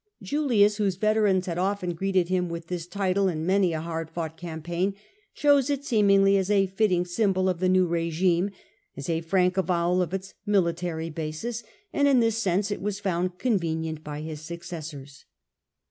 [0.23, 4.35] Julius, whose veterans had often greeted him with this title in many a hard fought
[4.35, 4.95] campaign,
[5.35, 8.49] chose it seemingly as a fitting symbol of the new rdgime^
[8.97, 11.61] as a frank avowal of its military basis,
[11.93, 15.25] and in this sense it was found convenient by his successors.